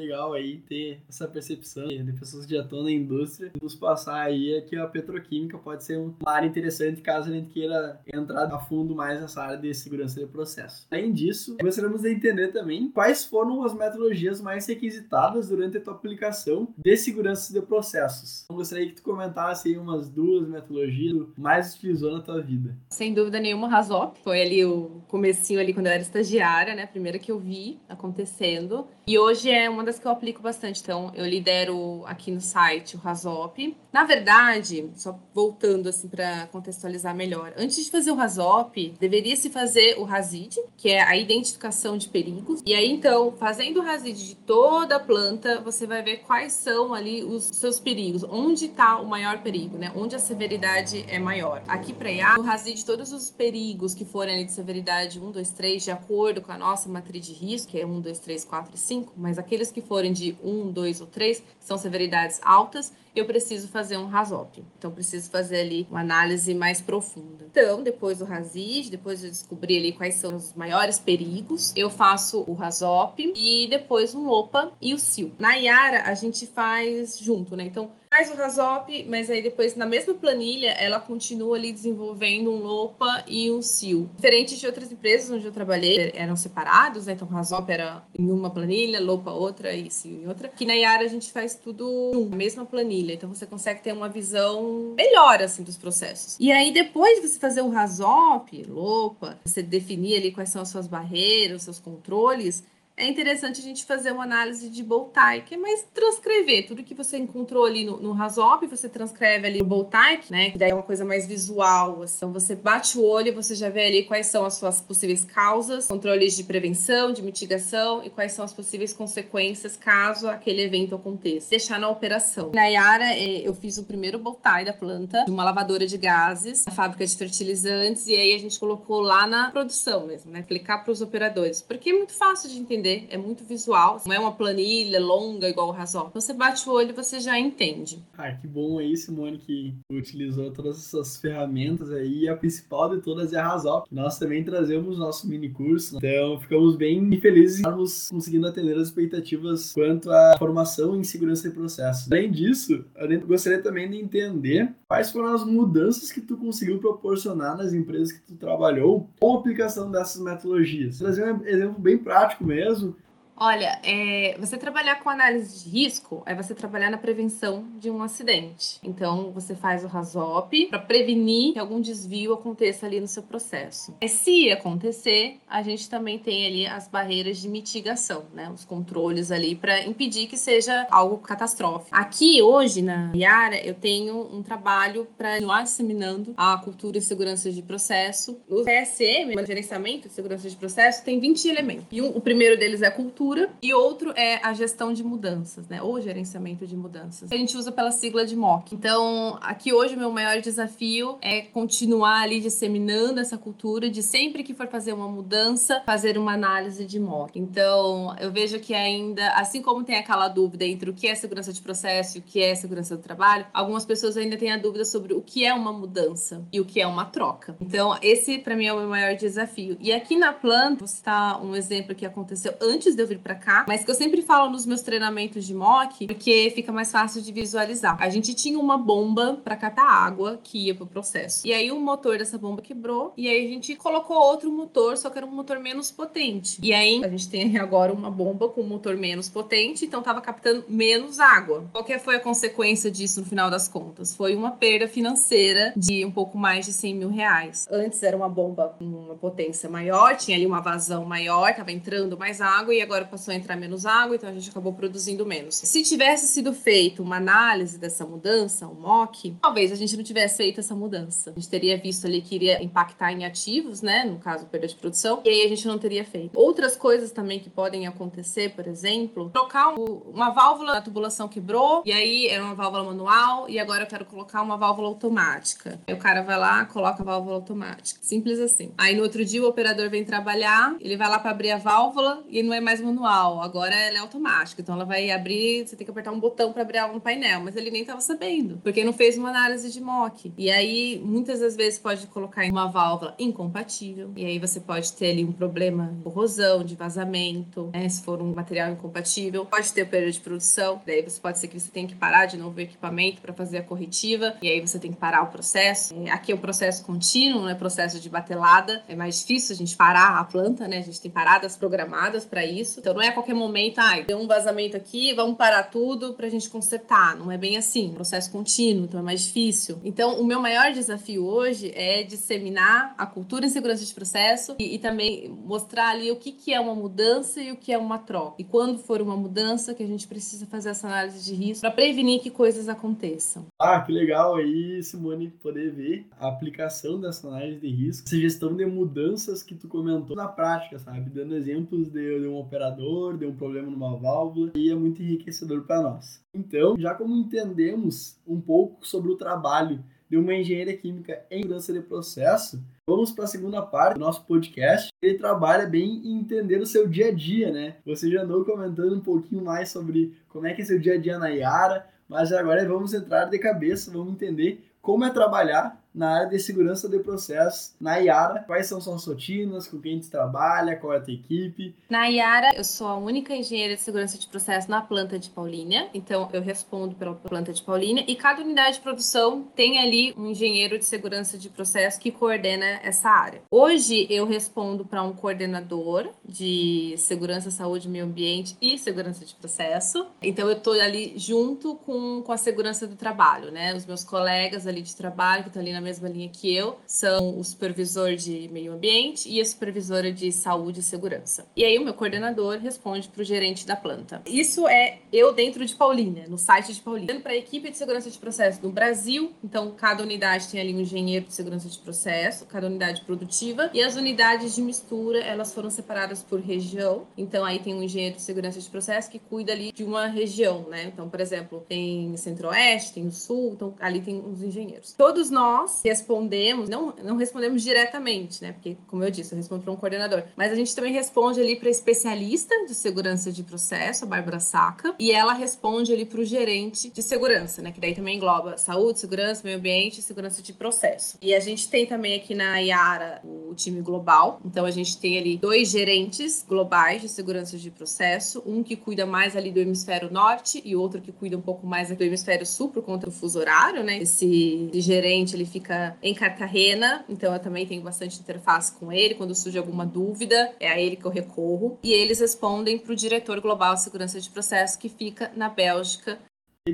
[0.00, 4.54] legal aí ter essa percepção de pessoas que já estão na indústria nos passar aí
[4.54, 8.58] é que a petroquímica pode ser uma área interessante caso a gente queira entrar a
[8.58, 10.86] fundo mais nessa área de segurança de processo.
[10.90, 15.92] Além disso, gostaríamos de entender também quais foram as metodologias mais requisitadas durante a tua
[15.92, 18.46] aplicação de segurança de processos.
[18.48, 22.74] Eu gostaria que tu comentasse aí umas duas metodologias mais utilizou na tua vida.
[22.88, 24.18] Sem dúvida nenhuma, Razop.
[24.22, 26.84] Foi ali o comecinho ali quando eu era estagiária, né?
[26.84, 28.86] A primeira que eu vi acontecendo.
[29.06, 30.80] E hoje é uma das que eu aplico bastante.
[30.82, 33.76] Então, eu lidero aqui no site o Razop.
[33.92, 39.50] Na verdade, só voltando assim para contextualizar melhor, antes de fazer o Razop, deveria se
[39.50, 42.62] fazer o Razid, que é a identificação de perigos.
[42.64, 46.94] E aí, então, fazendo o Razid de toda a planta, você vai ver quais são
[46.94, 49.92] ali os seus perigos, onde está o maior perigo, né?
[49.96, 51.62] Onde a severidade é maior.
[51.66, 55.50] Aqui para IA, o Razid todos os perigos que forem ali de severidade 1, 2,
[55.50, 58.74] 3, de acordo com a nossa matriz de risco, que é 1, 2, 3, 4
[58.74, 62.40] e 5, mas aqueles que que forem de 1, 2 ou 3, que são severidades
[62.42, 64.64] altas, eu preciso fazer um RASOP.
[64.78, 67.46] Então, preciso fazer ali uma análise mais profunda.
[67.50, 72.44] Então, depois do RASID, depois de descobrir ali quais são os maiores perigos, eu faço
[72.46, 75.32] o RASOP e depois um OPA e o SIL.
[75.38, 77.64] Na IARA, a gente faz junto, né?
[77.64, 82.58] Então, faz o Rasop, mas aí depois na mesma planilha ela continua ali desenvolvendo um
[82.58, 84.10] LOPA e um SIL.
[84.16, 87.12] Diferente de outras empresas onde eu trabalhei, eram separados, né?
[87.12, 90.48] Então Rasop era em uma planilha, LOPA outra e SIL em outra.
[90.48, 94.08] Aqui na Yara a gente faz tudo na mesma planilha, então você consegue ter uma
[94.08, 96.36] visão melhor assim dos processos.
[96.40, 100.68] E aí depois de você fazer o Rasop, LOPA, você definir ali quais são as
[100.68, 102.64] suas barreiras, os seus controles,
[103.00, 106.94] é interessante a gente fazer uma análise de Boltai, que é mais transcrever tudo que
[106.94, 110.50] você encontrou ali no, no Rasop, você transcreve ali no Boltai, né?
[110.50, 112.02] Que daí é uma coisa mais visual.
[112.02, 112.16] Assim.
[112.18, 115.86] Então você bate o olho você já vê ali quais são as suas possíveis causas,
[115.86, 121.50] controles de prevenção, de mitigação e quais são as possíveis consequências caso aquele evento aconteça.
[121.50, 122.50] Deixar na operação.
[122.52, 126.66] Na Yara, é, eu fiz o primeiro Boltai da planta, de uma lavadora de gases,
[126.66, 130.40] a fábrica de fertilizantes, e aí a gente colocou lá na produção mesmo, né?
[130.40, 134.14] Aplicar para os operadores, porque é muito fácil de entender entender, é muito visual, não
[134.14, 136.10] é uma planilha longa igual o Razor.
[136.12, 138.02] Você bate o olho e você já entende.
[138.16, 142.20] Ah, que bom aí, Simone, que utilizou todas essas ferramentas aí.
[142.20, 143.84] E a principal de todas é a Razor.
[143.90, 148.88] Nós também trazemos nosso mini curso, então ficamos bem felizes em estarmos conseguindo atender as
[148.88, 152.10] expectativas quanto à formação em segurança de processos.
[152.10, 157.56] Além disso, eu gostaria também de entender quais foram as mudanças que tu conseguiu proporcionar
[157.56, 160.98] nas empresas que tu trabalhou com a aplicação dessas metodologias.
[160.98, 162.96] Trazer um exemplo bem prático mesmo
[163.42, 168.02] Olha, é, você trabalhar com análise de risco é você trabalhar na prevenção de um
[168.02, 168.78] acidente.
[168.84, 173.94] Então, você faz o RASOP para prevenir que algum desvio aconteça ali no seu processo.
[173.98, 178.50] E se acontecer, a gente também tem ali as barreiras de mitigação, né?
[178.50, 181.96] Os controles ali para impedir que seja algo catastrófico.
[181.96, 187.50] Aqui, hoje, na Yara, eu tenho um trabalho para continuar disseminando a cultura e segurança
[187.50, 188.38] de processo.
[188.46, 191.86] O CSM, o gerenciamento de segurança de processo, tem 20 elementos.
[191.90, 195.04] E um, o primeiro deles é a cultura cultura e outro é a gestão de
[195.04, 195.80] mudanças, né?
[195.80, 197.30] Ou gerenciamento de mudanças.
[197.30, 198.74] A gente usa pela sigla de MOC.
[198.74, 204.42] Então, aqui hoje o meu maior desafio é continuar ali disseminando essa cultura de sempre
[204.42, 207.38] que for fazer uma mudança, fazer uma análise de MOC.
[207.38, 211.52] Então, eu vejo que ainda, assim como tem aquela dúvida entre o que é segurança
[211.52, 214.84] de processo e o que é segurança do trabalho, algumas pessoas ainda têm a dúvida
[214.84, 217.56] sobre o que é uma mudança e o que é uma troca.
[217.60, 219.76] Então, esse para mim é o meu maior desafio.
[219.80, 223.34] E aqui na planta, vou citar um exemplo que aconteceu antes de eu vir para
[223.34, 227.22] cá, mas que eu sempre falo nos meus treinamentos de mock, porque fica mais fácil
[227.22, 227.96] de visualizar.
[228.00, 231.46] A gente tinha uma bomba para catar água que ia pro processo.
[231.46, 235.10] E aí o motor dessa bomba quebrou e aí a gente colocou outro motor, só
[235.10, 236.58] que era um motor menos potente.
[236.62, 240.20] E aí a gente tem agora uma bomba com um motor menos potente, então tava
[240.20, 241.68] captando menos água.
[241.72, 244.14] Qual que foi a consequência disso no final das contas?
[244.14, 247.66] Foi uma perda financeira de um pouco mais de 100 mil reais.
[247.70, 252.18] Antes era uma bomba com uma potência maior, tinha ali uma vazão maior, tava entrando
[252.18, 255.56] mais água e agora passou a entrar menos água, então a gente acabou produzindo menos.
[255.56, 260.38] Se tivesse sido feito uma análise dessa mudança, um MOC, talvez a gente não tivesse
[260.38, 261.30] feito essa mudança.
[261.30, 264.04] A gente teria visto ali que iria impactar em ativos, né?
[264.04, 266.38] No caso, perda de produção, e aí a gente não teria feito.
[266.38, 271.92] Outras coisas também que podem acontecer, por exemplo, trocar uma válvula da tubulação quebrou, e
[271.92, 275.80] aí era uma válvula manual, e agora eu quero colocar uma válvula automática.
[275.86, 277.98] Aí o cara vai lá, coloca a válvula automática.
[278.02, 278.72] Simples assim.
[278.76, 282.22] Aí no outro dia o operador vem trabalhar, ele vai lá para abrir a válvula
[282.28, 284.60] e não é mais manual manual, agora ela é automática.
[284.60, 287.40] Então ela vai abrir, você tem que apertar um botão para abrir ela no painel,
[287.40, 290.32] mas ele nem estava sabendo, porque não fez uma análise de mock.
[290.36, 295.10] E aí, muitas das vezes pode colocar uma válvula incompatível, e aí você pode ter
[295.10, 297.88] ali um problema de corrosão, de vazamento, né?
[297.88, 301.58] Se for um material incompatível, pode ter perda de produção, daí você pode ser que
[301.58, 304.78] você tenha que parar de novo o equipamento para fazer a corretiva, e aí você
[304.78, 305.94] tem que parar o processo.
[306.10, 307.54] Aqui é um processo contínuo, né?
[307.54, 310.78] Processo de batelada, é mais difícil a gente parar a planta, né?
[310.78, 312.79] A gente tem paradas programadas para isso.
[312.80, 316.26] Então, não é a qualquer momento, ah, deu um vazamento aqui, vamos parar tudo para
[316.26, 317.16] a gente consertar.
[317.16, 319.78] Não é bem assim, processo contínuo, então é mais difícil.
[319.84, 324.74] Então o meu maior desafio hoje é disseminar a cultura em segurança de processo e,
[324.74, 327.98] e também mostrar ali o que, que é uma mudança e o que é uma
[327.98, 328.36] troca.
[328.38, 331.70] E quando for uma mudança, que a gente precisa fazer essa análise de risco para
[331.70, 333.46] prevenir que coisas aconteçam.
[333.58, 338.54] Ah, que legal aí, Simone, poder ver a aplicação dessa análise de risco, essa gestão
[338.54, 341.10] de mudanças que tu comentou na prática, sabe?
[341.10, 342.36] Dando exemplos de, de um
[342.70, 346.22] operador deu um problema numa válvula e é muito enriquecedor para nós.
[346.32, 351.72] Então, já como entendemos um pouco sobre o trabalho de uma engenharia química em segurança
[351.72, 354.90] de processo, vamos para a segunda parte do nosso podcast.
[355.00, 357.76] Ele trabalha bem em entender o seu dia a dia, né?
[357.84, 360.98] Você já andou comentando um pouquinho mais sobre como é que é seu dia a
[360.98, 366.16] dia na Iara, mas agora vamos entrar de cabeça, vamos entender como é trabalhar na
[366.16, 368.40] área de segurança de processos na Iara.
[368.46, 371.74] Quais são suas rotinas, com quem você trabalha, qual é a tua equipe?
[371.88, 375.88] Na Iara, eu sou a única engenheira de segurança de processo na planta de Paulínia,
[375.92, 380.30] então eu respondo pela planta de Paulínia e cada unidade de produção tem ali um
[380.30, 383.42] engenheiro de segurança de processo que coordena essa área.
[383.50, 390.06] Hoje eu respondo para um coordenador de segurança, saúde, meio ambiente e segurança de processo.
[390.22, 393.74] Então eu estou ali junto com, com a segurança do trabalho, né?
[393.74, 396.78] Os meus colegas ali de trabalho que estão ali na na mesma linha que eu
[396.86, 401.46] são o supervisor de meio ambiente e a supervisora de saúde e segurança.
[401.56, 404.22] E aí o meu coordenador responde para o gerente da planta.
[404.26, 407.20] Isso é eu dentro de Paulínia, no site de Paulínia.
[407.20, 410.80] Para a equipe de segurança de processo no Brasil, então cada unidade tem ali um
[410.80, 415.70] engenheiro de segurança de processo, cada unidade produtiva, e as unidades de mistura, elas foram
[415.70, 417.06] separadas por região.
[417.16, 420.66] Então aí tem um engenheiro de segurança de processo que cuida ali de uma região,
[420.68, 420.84] né?
[420.84, 424.92] Então, por exemplo, tem Centro-Oeste, tem Sul, então ali tem os engenheiros.
[424.92, 428.52] Todos nós nós respondemos, não, não respondemos diretamente, né?
[428.52, 431.56] Porque, como eu disse, eu respondo para um coordenador, mas a gente também responde ali
[431.56, 436.24] para especialista de segurança de processo, a Bárbara Saca, e ela responde ali para o
[436.24, 437.70] gerente de segurança, né?
[437.70, 441.16] Que daí também engloba saúde, segurança, meio ambiente e segurança de processo.
[441.22, 445.18] E a gente tem também aqui na Iara o time global, então a gente tem
[445.18, 450.10] ali dois gerentes globais de segurança de processo, um que cuida mais ali do hemisfério
[450.10, 453.38] norte e outro que cuida um pouco mais do hemisfério sul por conta do fuso
[453.38, 453.98] horário, né?
[453.98, 455.59] Esse gerente ele fica
[456.02, 459.14] em Cartagena, então eu também tenho bastante interface com ele.
[459.14, 461.78] Quando surge alguma dúvida, é a ele que eu recorro.
[461.82, 466.18] E eles respondem para o diretor global de segurança de processo, que fica na Bélgica.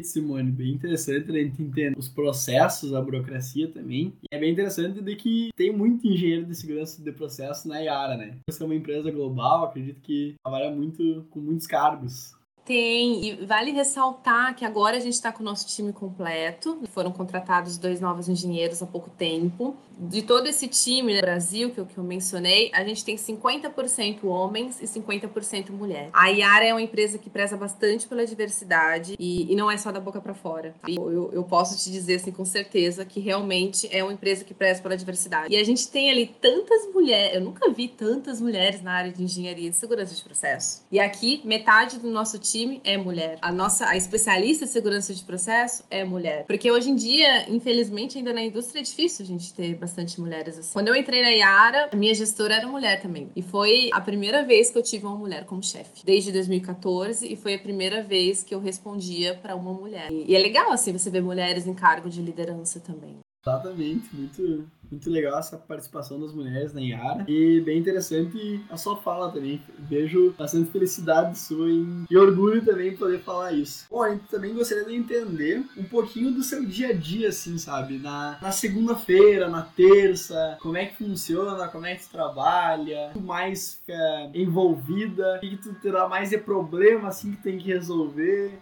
[0.02, 4.12] Simone, bem interessante a gente entender os processos, a burocracia também.
[4.22, 8.16] E é bem interessante de que tem muito engenheiro de segurança de processo na IARA,
[8.16, 8.36] né?
[8.48, 12.34] Você é uma empresa global, acredito que trabalha muito com muitos cargos.
[12.66, 16.80] Tem, e vale ressaltar que agora a gente está com o nosso time completo.
[16.88, 19.76] Foram contratados dois novos engenheiros há pouco tempo.
[19.98, 24.24] De todo esse time no Brasil que eu, que eu mencionei, a gente tem 50%
[24.24, 26.10] homens e 50% mulheres.
[26.12, 29.92] A Iara é uma empresa que preza bastante pela diversidade e, e não é só
[29.92, 30.74] da boca para fora.
[30.82, 30.88] Tá?
[30.90, 34.82] Eu, eu, posso te dizer assim com certeza que realmente é uma empresa que preza
[34.82, 35.54] pela diversidade.
[35.54, 39.22] E a gente tem ali tantas mulheres, eu nunca vi tantas mulheres na área de
[39.22, 40.84] engenharia de segurança de processo.
[40.90, 43.38] E aqui, metade do nosso time time é mulher.
[43.42, 46.44] A nossa a especialista em segurança de processo é mulher.
[46.46, 50.58] Porque hoje em dia, infelizmente, ainda na indústria é difícil a gente ter bastante mulheres
[50.58, 50.72] assim.
[50.72, 53.30] Quando eu entrei na Yara, a minha gestora era mulher também.
[53.36, 56.04] E foi a primeira vez que eu tive uma mulher como chefe.
[56.04, 60.10] Desde 2014 e foi a primeira vez que eu respondia para uma mulher.
[60.10, 63.18] E, e é legal assim você ver mulheres em cargo de liderança também.
[63.46, 67.24] Exatamente, muito, muito legal essa participação das mulheres na Iara.
[67.28, 69.60] E bem interessante a sua fala também.
[69.78, 72.04] Vejo bastante felicidade sua em...
[72.10, 73.86] e orgulho também em poder falar isso.
[73.90, 77.98] Bom, gente também gostaria de entender um pouquinho do seu dia a dia, assim, sabe?
[77.98, 83.20] Na, na segunda-feira, na terça, como é que funciona, como é que tu trabalha, tu
[83.20, 87.68] mais fica envolvida, o que, que tu terá mais de problema, assim, que tem que
[87.68, 88.58] resolver.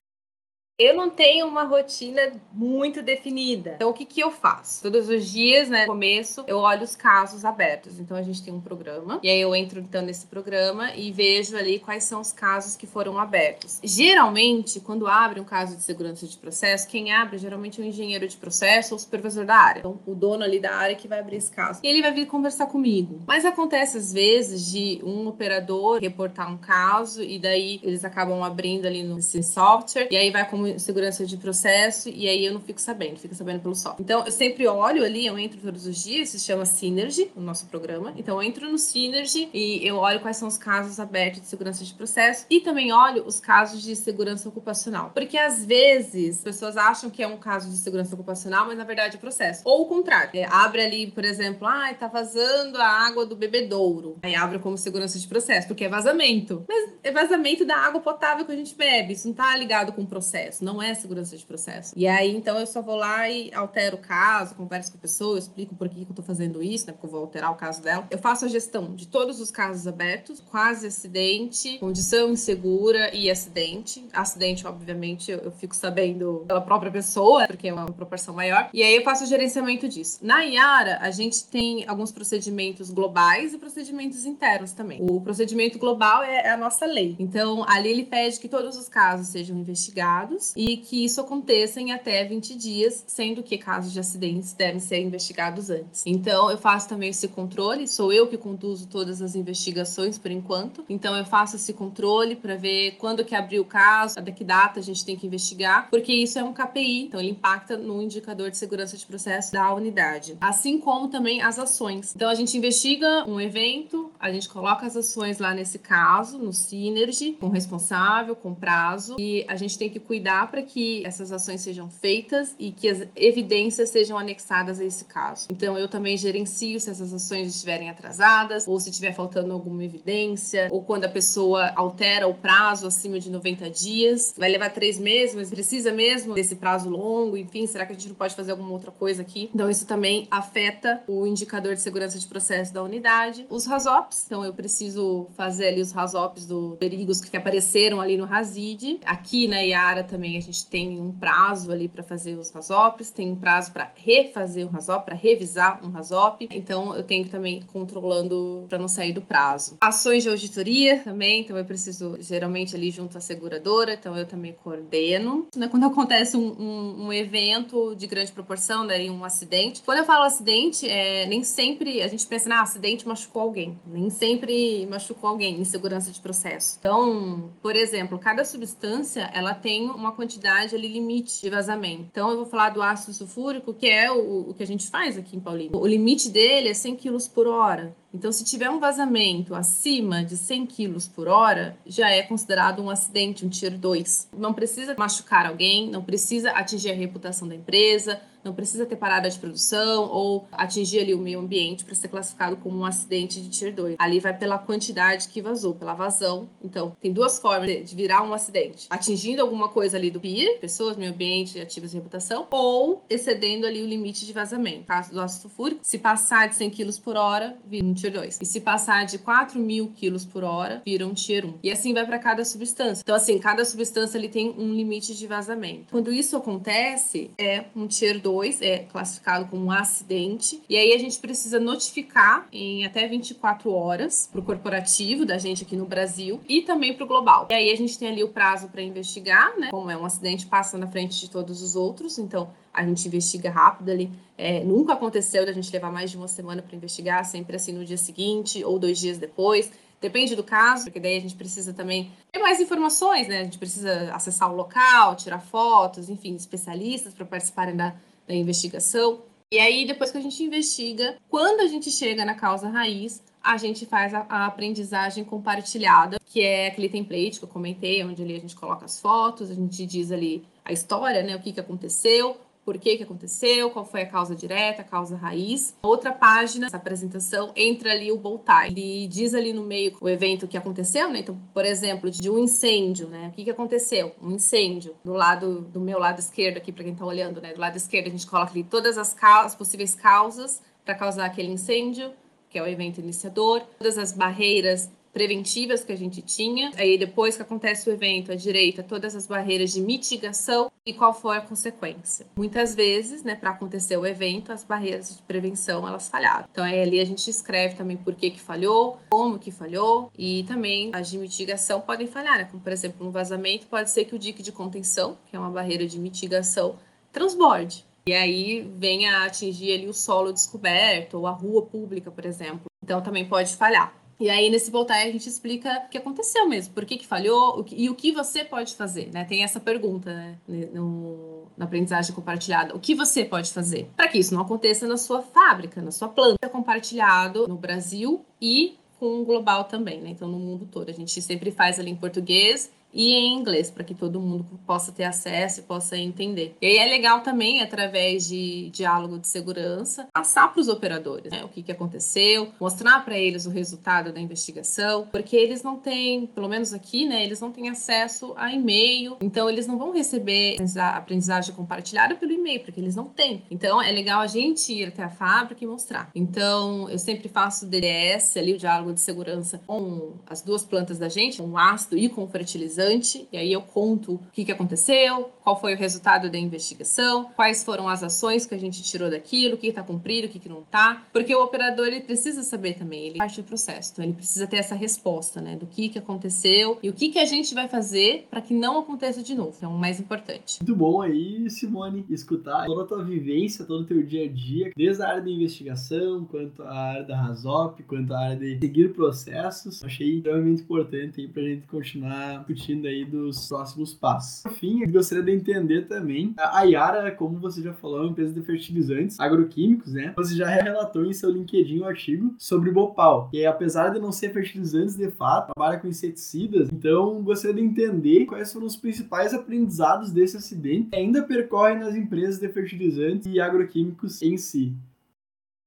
[0.77, 3.75] Eu não tenho uma rotina muito definida.
[3.77, 4.83] Então, o que, que eu faço?
[4.83, 8.01] Todos os dias, né, no começo, eu olho os casos abertos.
[8.01, 9.21] Então, a gente tem um programa.
[9.23, 12.89] E aí, eu entro, então, nesse programa e vejo ali quais são os casos que
[12.89, 13.79] foram abertos.
[13.85, 18.27] Geralmente, quando abre um caso de segurança de processo, quem abre geralmente é o engenheiro
[18.27, 19.79] de processo ou supervisor da área.
[19.79, 21.79] Então, o dono ali da área que vai abrir esse caso.
[21.85, 23.23] E ele vai vir conversar comigo.
[23.29, 28.87] Mas acontece, às vezes, de um operador reportar um caso e daí eles acabam abrindo
[28.87, 30.43] ali no software e aí vai
[30.79, 34.03] segurança de processo e aí eu não fico sabendo, fico sabendo pelo software.
[34.03, 37.67] Então eu sempre olho ali, eu entro todos os dias, se chama Synergy, o nosso
[37.67, 38.13] programa.
[38.17, 41.85] Então eu entro no Synergy e eu olho quais são os casos abertos de segurança
[41.85, 45.11] de processo e também olho os casos de segurança ocupacional.
[45.15, 48.85] Porque às vezes as pessoas acham que é um caso de segurança ocupacional, mas na
[48.85, 49.63] verdade é processo.
[49.65, 54.19] Ou o contrário, é, abre ali, por exemplo, ah, tá vazando a água do bebedouro.
[54.23, 56.65] Aí abre como segurança de processo, porque é vazamento.
[56.69, 60.03] Mas é vazamento da água potável que a gente bebe, isso não tá ligado com
[60.03, 61.93] o processo processo, não é segurança de processo.
[61.97, 65.39] E aí, então, eu só vou lá e altero o caso, converso com a pessoa,
[65.39, 66.93] explico por que, que eu tô fazendo isso, né?
[66.93, 68.07] Porque eu vou alterar o caso dela.
[68.11, 74.07] Eu faço a gestão de todos os casos abertos, quase acidente, condição insegura e acidente.
[74.13, 78.69] Acidente, obviamente, eu, eu fico sabendo pela própria pessoa, porque é uma proporção maior.
[78.73, 80.19] E aí eu faço o gerenciamento disso.
[80.23, 84.99] Na Iara, a gente tem alguns procedimentos globais e procedimentos internos também.
[85.01, 87.17] O procedimento global é, é a nossa lei.
[87.19, 91.81] Então, ali ele pede que todos os casos sejam investigados anos e que isso aconteça
[91.81, 96.03] em até 20 dias, sendo que casos de acidentes devem ser investigados antes.
[96.05, 100.85] Então, eu faço também esse controle, sou eu que conduzo todas as investigações por enquanto.
[100.89, 104.81] Então, eu faço esse controle para ver quando que abriu o caso, até que data
[104.81, 108.51] a gente tem que investigar, porque isso é um KPI, então ele impacta no indicador
[108.51, 110.37] de segurança de processo da unidade.
[110.41, 112.13] Assim como também as ações.
[112.15, 116.53] Então, a gente investiga um evento, a gente coloca as ações lá nesse caso, no
[116.53, 121.61] Synergy, com responsável, com prazo, e a gente tem que cuidar para que essas ações
[121.61, 125.47] sejam feitas e que as evidências sejam anexadas a esse caso.
[125.51, 130.69] Então, eu também gerencio se essas ações estiverem atrasadas, ou se estiver faltando alguma evidência,
[130.71, 134.35] ou quando a pessoa altera o prazo acima de 90 dias.
[134.37, 138.09] Vai levar três meses, mas precisa mesmo desse prazo longo, enfim, será que a gente
[138.09, 139.51] não pode fazer alguma outra coisa aqui?
[139.55, 143.47] Então, isso também afeta o indicador de segurança de processo da unidade.
[143.49, 148.25] Os RASOPs, então eu preciso fazer ali os RASOPs do perigos que apareceram ali no
[148.25, 149.01] RASID.
[149.05, 153.31] Aqui na IARA também a gente tem um prazo ali para fazer os RASOPs, tem
[153.31, 156.49] um prazo para refazer um RASOP, para revisar um RASOP.
[156.51, 159.77] Então eu tenho que também controlando para não sair do prazo.
[159.81, 164.53] Ações de auditoria também, então eu preciso geralmente ali junto à seguradora, então eu também
[164.53, 165.47] coordeno.
[165.57, 165.69] Né?
[165.69, 169.83] Quando acontece um, um, um evento de grande proporção, daí um acidente.
[169.85, 173.79] Quando eu falo acidente, é, nem sempre a gente pensa, ah, acidente machucou alguém.
[173.87, 176.77] Nem sempre machucou alguém em segurança de processo.
[176.79, 182.07] Então, por exemplo, cada substância ela tem uma quantidade ali limite de vazamento.
[182.11, 185.19] Então, eu vou falar do ácido sulfúrico, que é o, o que a gente faz
[185.19, 185.77] aqui em Paulínia.
[185.77, 187.95] O limite dele é 100 kg por hora.
[188.15, 192.89] Então, se tiver um vazamento acima de 100 kg por hora, já é considerado um
[192.89, 194.29] acidente, um tier 2.
[194.39, 199.29] Não precisa machucar alguém, não precisa atingir a reputação da empresa, não precisa ter parada
[199.29, 203.49] de produção ou atingir ali o meio ambiente para ser classificado como um acidente de
[203.49, 203.97] Tier 2.
[203.99, 206.49] Ali vai pela quantidade que vazou, pela vazão.
[206.63, 210.97] Então, tem duas formas de virar um acidente: atingindo alguma coisa ali do PIR, pessoas,
[210.97, 214.81] meio ambiente, ativos de reputação, ou excedendo ali o limite de vazamento.
[214.81, 218.04] No caso do ácido sulfúrico, se passar de 100 kg por hora, vira um Tier
[218.11, 218.39] 2.
[218.41, 221.55] E se passar de 4 mil kg por hora, vira um Tier 1.
[221.63, 223.03] E assim vai para cada substância.
[223.03, 225.87] Então, assim, cada substância ali tem um limite de vazamento.
[225.91, 230.63] Quando isso acontece, é um Tier 2 2 é classificado como um acidente.
[230.69, 235.65] E aí a gente precisa notificar em até 24 horas para o corporativo da gente
[235.65, 237.49] aqui no Brasil e também para o global.
[237.51, 239.69] E aí a gente tem ali o prazo para investigar, né?
[239.71, 242.19] Como é um acidente, passa na frente de todos os outros.
[242.19, 244.11] Então a gente investiga rápido ali.
[244.37, 247.85] É, nunca aconteceu da gente levar mais de uma semana para investigar, sempre assim no
[247.85, 249.71] dia seguinte ou dois dias depois.
[250.01, 253.41] Depende do caso, porque daí a gente precisa também ter mais informações, né?
[253.41, 257.95] A gente precisa acessar o local, tirar fotos, enfim, especialistas para participarem da,
[258.27, 259.23] da investigação.
[259.51, 263.57] E aí, depois que a gente investiga, quando a gente chega na causa raiz, a
[263.57, 268.35] gente faz a, a, aprendizagem compartilhada, que é aquele template que eu comentei, onde ali
[268.35, 271.61] a gente coloca as fotos, a gente diz ali a história, né, o que, que
[271.61, 275.77] aconteceu, por que, que aconteceu, qual foi a causa direta, a causa raiz.
[275.83, 278.69] Outra página dessa apresentação entra ali o Boltai.
[278.69, 281.21] Ele diz ali no meio o evento que aconteceu, né?
[281.21, 283.29] Então, por exemplo, de um incêndio, né?
[283.29, 284.15] O que, que aconteceu?
[284.23, 284.95] Um incêndio.
[285.05, 287.53] Do lado do meu lado esquerdo aqui, para quem está olhando, né?
[287.53, 291.53] Do lado esquerdo a gente coloca ali todas as, as possíveis causas para causar aquele
[291.53, 292.13] incêndio,
[292.49, 296.73] que é o evento iniciador, todas as barreiras preventivas que a gente tinha.
[296.77, 301.15] Aí depois que acontece o evento, à direita, todas as barreiras de mitigação e qual
[301.15, 302.27] foi a consequência.
[302.37, 306.47] Muitas vezes, né, para acontecer o evento, as barreiras de prevenção elas falharam.
[306.51, 310.43] Então aí ali a gente escreve também por que que falhou, como que falhou e
[310.45, 312.49] também as de mitigação podem falhar, né?
[312.51, 315.51] Como por exemplo, um vazamento pode ser que o dique de contenção, que é uma
[315.51, 316.77] barreira de mitigação,
[317.13, 317.87] transborde.
[318.07, 322.65] E aí venha a atingir ali o solo descoberto ou a rua pública, por exemplo.
[322.83, 323.95] Então também pode falhar.
[324.19, 327.59] E aí, nesse voltar, a gente explica o que aconteceu mesmo, por que, que falhou
[327.61, 329.25] o que, e o que você pode fazer, né?
[329.25, 330.39] Tem essa pergunta, né?
[330.73, 332.75] No, na aprendizagem compartilhada.
[332.75, 336.09] O que você pode fazer para que isso não aconteça na sua fábrica, na sua
[336.09, 336.49] planta?
[336.49, 340.11] Compartilhado no Brasil e com o global também, né?
[340.11, 340.89] Então, no mundo todo.
[340.89, 344.93] A gente sempre faz ali em português e em inglês, para que todo mundo possa
[344.93, 346.57] ter acesso e possa entender.
[346.63, 351.45] E aí é legal também, através de diálogo de segurança, passar para os operadores né,
[351.45, 356.27] o que, que aconteceu, mostrar para eles o resultado da investigação, porque eles não têm,
[356.27, 360.57] pelo menos aqui, né, eles não têm acesso a e-mail, então eles não vão receber
[360.79, 363.43] a aprendizagem compartilhada pelo e-mail, porque eles não têm.
[363.51, 366.11] Então é legal a gente ir até a fábrica e mostrar.
[366.15, 371.09] Então eu sempre faço DDS, ali o diálogo de segurança, com as duas plantas da
[371.09, 372.84] gente, com o ácido e com o fertilizante
[373.33, 377.63] e aí eu conto o que, que aconteceu, qual foi o resultado da investigação, quais
[377.63, 380.49] foram as ações que a gente tirou daquilo, o que está cumprido, o que, que
[380.49, 384.15] não está, porque o operador ele precisa saber também, ele parte do processo, então ele
[384.15, 387.55] precisa ter essa resposta, né, do que, que aconteceu e o que, que a gente
[387.55, 390.59] vai fazer para que não aconteça de novo, é o mais importante.
[390.61, 394.73] Muito bom aí, Simone, escutar toda a tua vivência, todo o teu dia a dia,
[394.77, 398.93] desde a área da investigação, quanto à área da Rasop, quanto à área de seguir
[398.93, 399.83] processos.
[399.85, 404.43] Achei extremamente importante aí pra gente continuar discutindo aí dos próximos passos.
[404.43, 408.11] Por fim, eu gostaria de entender também a Yara, como você já falou, é uma
[408.11, 410.13] empresa de fertilizantes agroquímicos, né?
[410.17, 414.33] Você já relatou em seu LinkedIn um artigo sobre Bopal, que apesar de não ser
[414.33, 416.69] fertilizantes de fato, trabalha com inseticidas.
[416.73, 421.95] Então, gostaria de entender quais foram os principais aprendizados desse acidente que ainda percorre nas
[421.95, 424.75] empresas de fertilizantes e agroquímicos em si.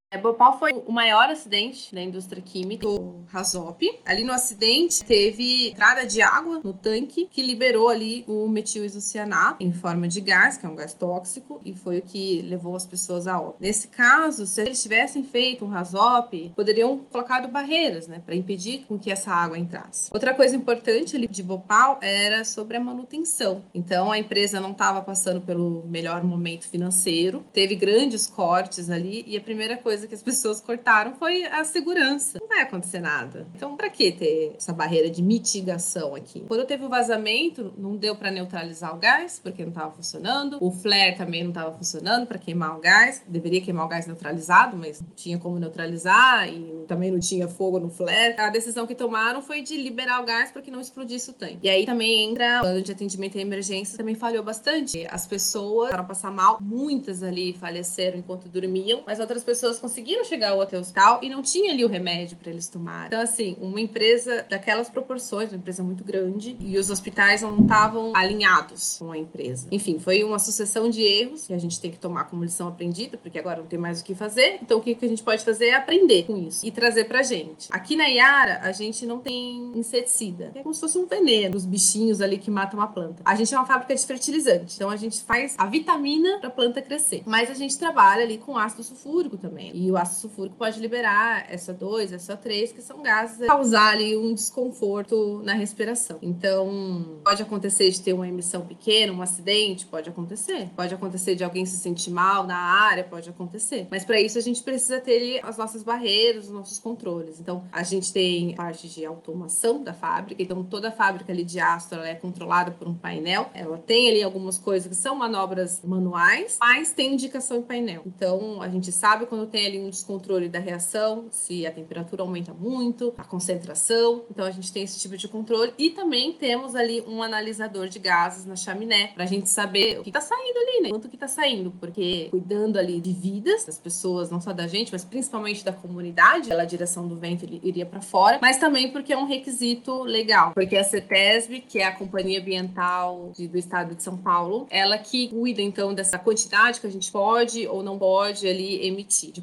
[0.09, 3.83] É, Bhopal foi o maior acidente da indústria química, o Razop.
[4.05, 9.73] Ali no acidente teve entrada de água no tanque que liberou ali o metilisocianato em
[9.73, 13.27] forma de gás, que é um gás tóxico, e foi o que levou as pessoas
[13.27, 13.57] a óbito.
[13.59, 18.97] Nesse caso, se eles tivessem feito um Razop, poderiam colocado barreiras, né, para impedir com
[18.97, 20.09] que essa água entrasse.
[20.13, 23.61] Outra coisa importante ali de Bhopal era sobre a manutenção.
[23.73, 29.35] Então a empresa não estava passando pelo melhor momento financeiro, teve grandes cortes ali e
[29.35, 32.37] a primeira coisa coisa que as pessoas cortaram foi a segurança.
[32.39, 33.47] Não vai acontecer nada.
[33.55, 36.43] Então, para que ter essa barreira de mitigação aqui?
[36.47, 40.57] Quando teve o vazamento, não deu para neutralizar o gás, porque não estava funcionando.
[40.61, 43.23] O flare também não estava funcionando para queimar o gás.
[43.27, 47.79] Deveria queimar o gás neutralizado, mas não tinha como neutralizar e também não tinha fogo
[47.79, 48.35] no flare.
[48.37, 51.59] A decisão que tomaram foi de liberar o gás para que não explodisse o tanque.
[51.63, 55.07] E aí também entra o plano de atendimento em emergência, também falhou bastante.
[55.09, 60.51] As pessoas foram passar mal, muitas ali faleceram enquanto dormiam, mas outras pessoas conseguiram chegar
[60.51, 63.07] ao hospital e não tinha ali o remédio para eles tomarem.
[63.07, 68.11] Então, assim, uma empresa daquelas proporções, uma empresa muito grande, e os hospitais não estavam
[68.13, 69.69] alinhados com a empresa.
[69.71, 73.17] Enfim, foi uma sucessão de erros que a gente tem que tomar como lição aprendida,
[73.17, 74.59] porque agora não tem mais o que fazer.
[74.61, 77.69] Então, o que a gente pode fazer é aprender com isso e trazer pra gente.
[77.71, 80.51] Aqui na Iara, a gente não tem inseticida.
[80.53, 83.21] É como se fosse um veneno, os bichinhos ali que matam a planta.
[83.23, 86.51] A gente é uma fábrica de fertilizante, então a gente faz a vitamina para a
[86.51, 87.23] planta crescer.
[87.25, 89.76] Mas a gente trabalha ali com ácido sulfúrico também.
[89.77, 94.17] E o ácido sulfúrico pode liberar essa 2, essa 3, que são gases causar ali
[94.17, 96.17] um desconforto na respiração.
[96.19, 100.69] Então, pode acontecer de ter uma emissão pequena, um acidente, pode acontecer.
[100.75, 103.87] Pode acontecer de alguém se sentir mal na área, pode acontecer.
[103.91, 107.39] Mas para isso a gente precisa ter as nossas barreiras, os nossos controles.
[107.39, 110.41] Então, a gente tem parte de automação da fábrica.
[110.41, 113.51] Então, toda a fábrica ali de ácido é controlada por um painel.
[113.53, 118.01] Ela tem ali algumas coisas que são manobras manuais, mas tem indicação em painel.
[118.07, 122.53] Então, a gente sabe quando tem ali um descontrole da reação, se a temperatura aumenta
[122.53, 124.23] muito, a concentração.
[124.29, 127.99] Então a gente tem esse tipo de controle e também temos ali um analisador de
[127.99, 130.89] gases na chaminé para a gente saber o que está saindo ali, né?
[130.89, 134.91] Quanto que está saindo, porque cuidando ali de vidas das pessoas, não só da gente,
[134.91, 139.13] mas principalmente da comunidade, pela direção do vento ele iria para fora, mas também porque
[139.13, 143.95] é um requisito legal, porque a CETESB, que é a companhia ambiental de, do estado
[143.95, 147.97] de São Paulo, ela que cuida então dessa quantidade que a gente pode ou não
[147.97, 149.41] pode ali emitir de.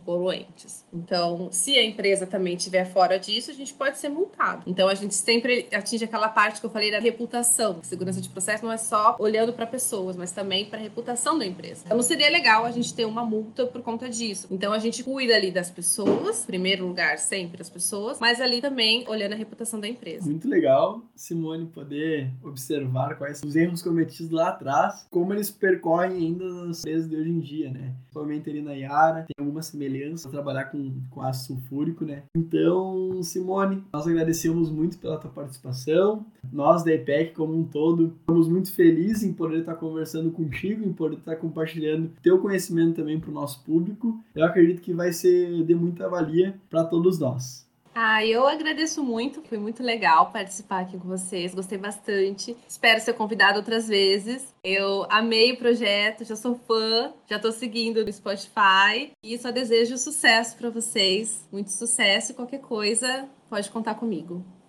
[0.92, 4.62] Então, se a empresa também estiver fora disso, a gente pode ser multado.
[4.66, 7.80] Então, a gente sempre atinge aquela parte que eu falei da reputação.
[7.82, 11.44] Segurança de processo não é só olhando para pessoas, mas também para a reputação da
[11.44, 11.82] empresa.
[11.86, 14.48] Então, seria legal a gente ter uma multa por conta disso.
[14.50, 18.60] Então, a gente cuida ali das pessoas, em primeiro lugar, sempre as pessoas, mas ali
[18.60, 20.26] também olhando a reputação da empresa.
[20.26, 26.16] Muito legal, Simone, poder observar quais são os erros cometidos lá atrás, como eles percorrem
[26.16, 27.94] ainda nas empresas de hoje em dia, né?
[28.02, 32.22] Principalmente ali na Yara, tem alguma semelhança trabalhar com, com ácido sulfúrico, né?
[32.36, 36.24] Então, Simone, nós agradecemos muito pela tua participação.
[36.52, 40.92] Nós da EPEC, como um todo, estamos muito felizes em poder estar conversando contigo, em
[40.92, 44.18] poder estar compartilhando teu conhecimento também para o nosso público.
[44.34, 47.63] Eu acredito que vai ser de muita valia para todos nós.
[47.96, 52.56] Ah, eu agradeço muito, foi muito legal participar aqui com vocês, gostei bastante.
[52.66, 54.52] Espero ser convidado outras vezes.
[54.64, 59.96] Eu amei o projeto, já sou fã, já estou seguindo no Spotify e só desejo
[59.96, 64.44] sucesso para vocês, muito sucesso e qualquer coisa pode contar comigo.